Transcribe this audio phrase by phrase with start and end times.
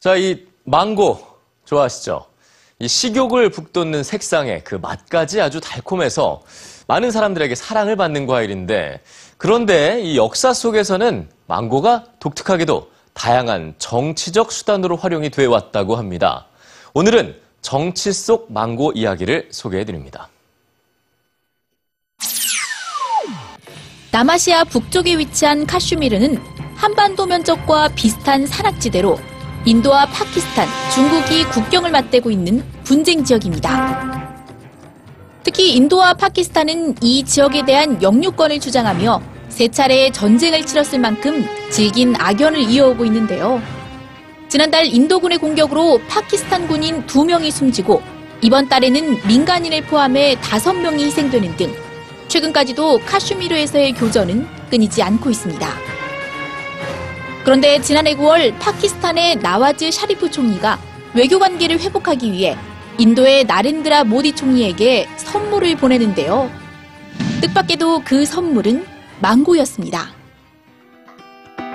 [0.00, 1.20] 자, 이 망고
[1.66, 2.24] 좋아하시죠?
[2.78, 6.40] 이 식욕을 북돋는 색상에 그 맛까지 아주 달콤해서
[6.86, 9.02] 많은 사람들에게 사랑을 받는 과일인데
[9.36, 16.46] 그런데 이 역사 속에서는 망고가 독특하게도 다양한 정치적 수단으로 활용이 돼 왔다고 합니다.
[16.94, 20.30] 오늘은 정치 속 망고 이야기를 소개해 드립니다.
[24.10, 26.42] 남아시아 북쪽에 위치한 카슈미르는
[26.74, 29.18] 한반도 면적과 비슷한 산악지대로
[29.66, 34.30] 인도와 파키스탄, 중국이 국경을 맞대고 있는 분쟁 지역입니다.
[35.42, 39.20] 특히 인도와 파키스탄은 이 지역에 대한 영유권을 주장하며
[39.50, 43.60] 세 차례의 전쟁을 치렀을 만큼 질긴 악연을 이어오고 있는데요.
[44.48, 48.02] 지난달 인도군의 공격으로 파키스탄 군인 2명이 숨지고
[48.40, 51.74] 이번 달에는 민간인을 포함해 5명이 희생되는 등
[52.28, 55.89] 최근까지도 카슈미르에서의 교전은 끊이지 않고 있습니다.
[57.44, 60.78] 그런데 지난해 9월 파키스탄의 나와즈 샤리프 총리가
[61.14, 62.56] 외교 관계를 회복하기 위해
[62.98, 66.50] 인도의 나렌드라 모디 총리에게 선물을 보내는데요.
[67.40, 68.84] 뜻밖에도 그 선물은
[69.20, 70.08] 망고였습니다.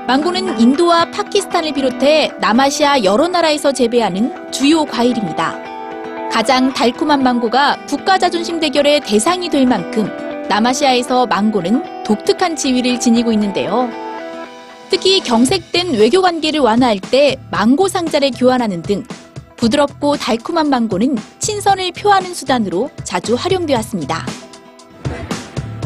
[0.08, 5.56] 망고는 인도와 파키스탄을 비롯해 남아시아 여러 나라에서 재배하는 주요 과일입니다.
[6.32, 10.08] 가장 달콤한 망고가 국가 자존심 대결의 대상이 될 만큼
[10.48, 14.05] 남아시아에서 망고는 독특한 지위를 지니고 있는데요.
[14.90, 19.04] 특히 경색된 외교 관계를 완화할 때 망고 상자를 교환하는 등
[19.58, 24.26] 부드럽고 달콤한 망고는 친선을 표하는 수단으로 자주 활용되었습니다.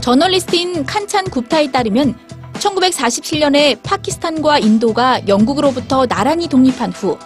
[0.01, 2.15] 저널리스트인 칸찬 굽타에 따르면
[2.53, 7.17] 1947년에 파키스탄과 인도가 영국으로부터 나란히 독립한 후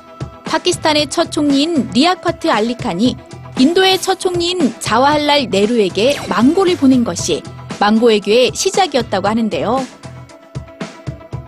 [0.45, 3.15] 파키스탄의 첫 총리인 리아콰트 알리 칸이
[3.59, 7.41] 인도의 첫 총리인 자와할랄 네루에게 망고를 보낸 것이
[7.79, 10.02] 망고 외교의 시작이었다고 하는데요.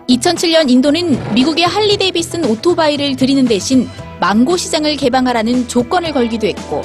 [0.09, 3.89] 2007년 인도는 미국의 할리 데이비슨 오토바이를 들이는 대신
[4.20, 6.84] 망고 시장을 개방하라는 조건을 걸기도 했고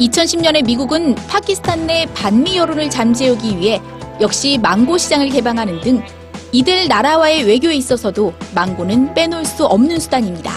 [0.00, 3.80] 2010년에 미국은 파키스탄 내 반미 여론을 잠재우기 위해
[4.20, 6.02] 역시 망고 시장을 개방하는 등
[6.50, 10.52] 이들 나라와의 외교에 있어서도 망고는 빼놓을 수 없는 수단입니다.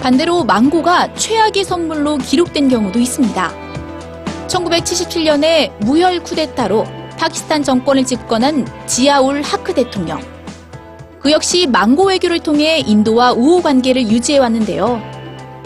[0.00, 3.52] 반대로 망고가 최악의 선물로 기록된 경우도 있습니다.
[4.46, 10.20] 1977년에 무혈 쿠데타로 파키스탄 정권을 집권한 지아울 하크 대통령.
[11.20, 15.00] 그 역시 망고 외교를 통해 인도와 우호 관계를 유지해 왔는데요.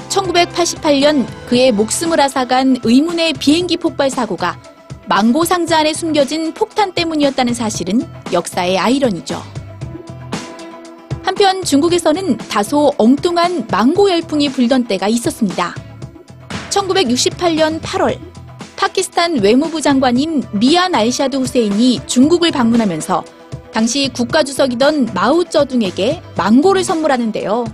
[0.08, 4.58] 1988년 그의 목숨을 앗아간 의문의 비행기 폭발 사고가
[5.06, 8.00] 망고 상자 안에 숨겨진 폭탄 때문이었다는 사실은
[8.32, 9.42] 역사의 아이러니죠.
[11.22, 15.74] 한편 중국에서는 다소 엉뚱한 망고 열풍이 불던 때가 있었습니다.
[16.70, 18.29] 1968년 8월
[18.80, 23.22] 파키스탄 외무부 장관인 미안 알샤드 후세인이 중국을 방문하면서
[23.74, 27.66] 당시 국가주석이던 마우쩌둥에게 망고를 선물하는데요.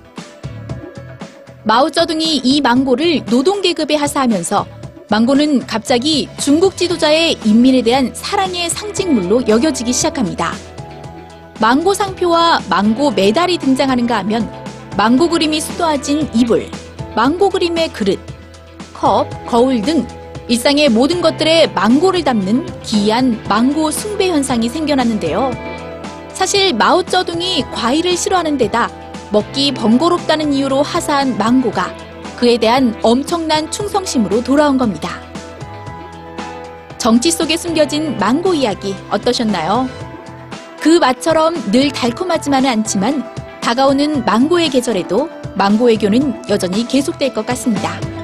[1.62, 4.66] 마우쩌둥이 이 망고를 노동계급에 하사하면서
[5.08, 10.54] 망고는 갑자기 중국 지도자의 인민에 대한 사랑의 상징물로 여겨지기 시작합니다.
[11.60, 14.50] 망고 상표와 망고 메달이 등장하는가 하면
[14.96, 16.68] 망고 그림이 수도화진 이불,
[17.14, 18.18] 망고 그림의 그릇,
[18.92, 20.04] 컵, 거울 등
[20.48, 25.50] 일상의 모든 것들에 망고를 담는 기이한 망고 숭배 현상이 생겨났는데요.
[26.32, 28.88] 사실 마오쩌둥이 과일을 싫어하는 데다
[29.32, 31.92] 먹기 번거롭다는 이유로 하사한 망고가
[32.36, 35.10] 그에 대한 엄청난 충성심으로 돌아온 겁니다.
[36.98, 39.88] 정치 속에 숨겨진 망고 이야기 어떠셨나요?
[40.80, 43.24] 그 맛처럼 늘 달콤하지만은 않지만
[43.62, 48.15] 다가오는 망고의 계절에도 망고 외교는 여전히 계속될 것 같습니다.